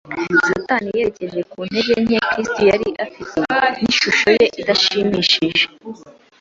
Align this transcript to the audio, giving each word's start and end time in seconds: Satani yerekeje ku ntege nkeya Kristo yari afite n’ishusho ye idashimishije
Satani 0.49 0.89
yerekeje 0.97 1.39
ku 1.51 1.57
ntege 1.67 1.93
nkeya 2.03 2.25
Kristo 2.31 2.61
yari 2.71 2.87
afite 3.05 3.37
n’ishusho 3.81 4.27
ye 4.37 4.45
idashimishije 4.61 5.65